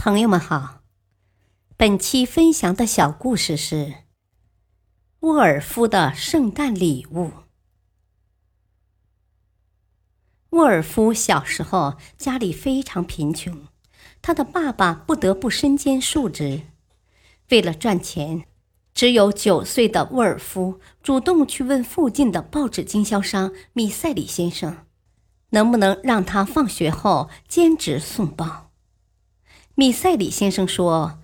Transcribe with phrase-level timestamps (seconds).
[0.00, 0.82] 朋友们好，
[1.76, 3.94] 本期分享的小故事是
[5.20, 7.32] 沃尔夫的圣诞礼物。
[10.50, 13.66] 沃尔夫小时候家里非常贫穷，
[14.22, 16.62] 他的爸爸不得不身兼数职。
[17.50, 18.44] 为了赚钱，
[18.94, 24.86] 只有九岁的沃尔夫主动去问附近的报纸经销商米塞里先生，
[25.50, 28.67] 能不能让他放学后兼职送报。
[29.78, 31.20] 米塞里先生说：“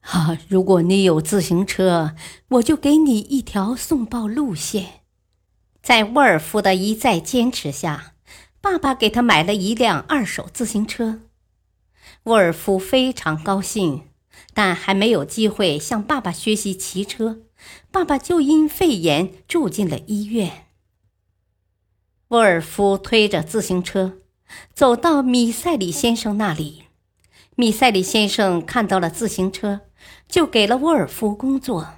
[0.00, 2.14] 啊，如果你有自行车，
[2.48, 5.02] 我就给你一条送报路线。”
[5.84, 8.14] 在沃尔夫的一再坚持下，
[8.62, 11.20] 爸爸给他买了一辆二手自行车。
[12.22, 14.04] 沃尔夫非常高兴，
[14.54, 17.42] 但还没有机会向爸爸学习骑车，
[17.90, 20.64] 爸爸就因肺炎住进了医院。
[22.28, 24.20] 沃尔夫推着自行车
[24.72, 26.84] 走到米塞里先生那里。
[27.60, 29.80] 米塞里先生看到了自行车，
[30.28, 31.88] 就给了沃尔夫工作。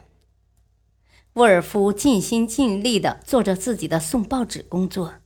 [1.34, 5.16] 沃尔夫尽心尽力地做着自己的送报纸工作，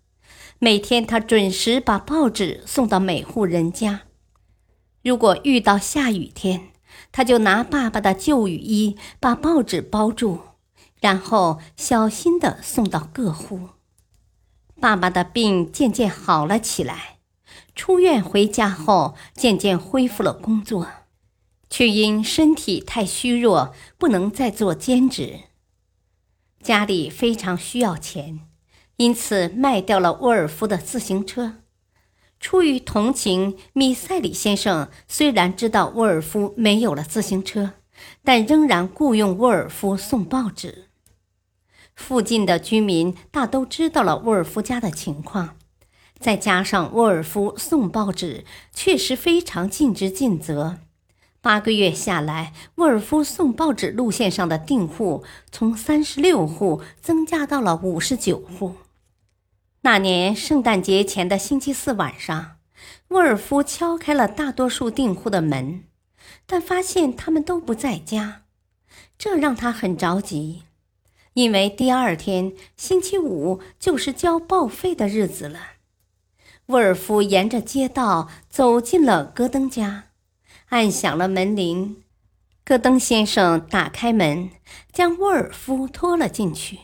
[0.58, 4.00] 每天他准时把报纸送到每户人家。
[5.04, 6.70] 如果遇到下雨天，
[7.12, 10.41] 他就拿爸爸的旧雨衣把报纸包住，
[11.00, 13.69] 然后小心地送到各户。
[14.80, 17.13] 爸爸的病渐渐好了起来。
[17.75, 20.86] 出院回家后，渐渐恢复了工作，
[21.69, 25.41] 却因身体太虚弱，不能再做兼职。
[26.62, 28.41] 家里非常需要钱，
[28.97, 31.56] 因此卖掉了沃尔夫的自行车。
[32.41, 37.72] 出于同情，米塞里先生虽然知道沃尔夫没有了自行车，
[38.22, 40.88] 但仍然雇佣沃尔夫送报纸。
[41.97, 45.56] 附近的居民大都知道了沃尔夫家的情况。
[46.18, 50.78] 再加上沃尔夫送报纸确实非常尽职尽责，
[51.42, 58.76] 八个月下来，沃尔夫送报纸路线上的订户从三十六户增加到了五十九户。
[59.82, 62.56] 那年圣诞节前的星期四晚上，
[63.08, 65.84] 沃尔夫敲开了大多数订户的门，
[66.47, 68.44] 但发现他们都不在家，
[69.19, 70.62] 这让他很着急，
[71.34, 75.73] 因为第二天星期五就是交报废的日子了。
[76.66, 80.04] 沃尔夫沿着街道走进了戈登家，
[80.70, 82.02] 按响了门铃。
[82.64, 84.50] 戈登先生打开门，
[84.91, 86.78] 将沃尔夫拖了进去。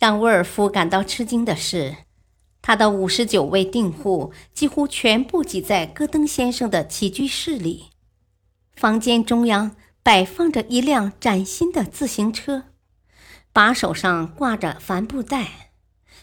[0.00, 1.98] 让沃尔夫感到吃惊的是，
[2.60, 7.90] 他的五十九位订户几乎全部挤在戈登先生的起居室里。
[8.74, 12.64] 房间中央摆放着一辆崭新的自行车，
[13.52, 15.71] 把手上挂着帆布袋。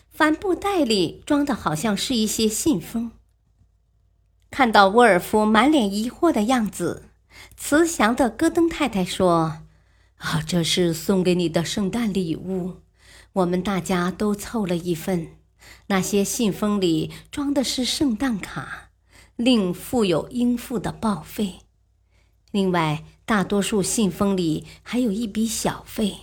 [0.09, 3.11] 帆布袋里装的好像是一些信封。
[4.51, 7.03] 看到沃尔夫满脸疑惑的样子，
[7.55, 9.61] 慈祥的戈登太太说
[10.17, 12.77] ：“啊，这是送给你的圣诞礼物，
[13.33, 15.35] 我们大家都凑了一份。
[15.87, 18.89] 那些信封里装的是圣诞卡，
[19.35, 21.59] 另附有应付的报废。
[22.51, 26.17] 另外，大多数信封里还有一笔小费。”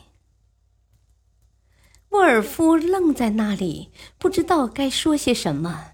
[2.17, 5.93] 沃尔夫愣在那里，不知道该说些什么，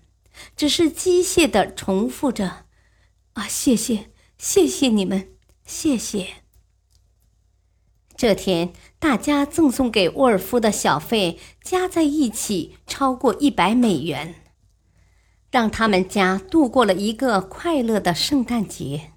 [0.56, 2.66] 只是机械的重复着
[3.34, 5.30] ：“啊，谢谢，谢谢你们，
[5.66, 6.28] 谢谢。”
[8.16, 14.44] 这天，大家赠送给沃尔夫的小费加在一起超过一百美元，
[15.50, 19.10] 让他们家度过了一个快乐的圣诞节。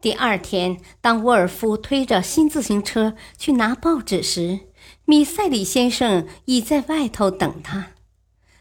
[0.00, 4.65] 第二天，当沃尔夫推着新自行车去拿报纸时，
[5.04, 7.92] 米塞里先生已在外头等他，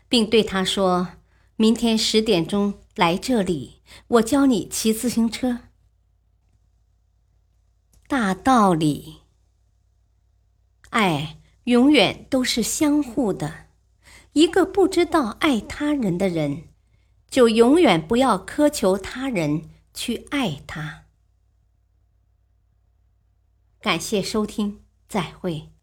[0.07, 1.13] 并对他说
[1.57, 5.59] ：“明天十点钟来这里，我教你骑自行车。”
[8.07, 9.21] 大道理，
[10.91, 13.65] 爱永远都是相互的。
[14.33, 16.69] 一个不知道爱他人的人，
[17.29, 21.05] 就永远不要苛求他人去爱他。
[23.79, 25.74] 感谢收听，再会。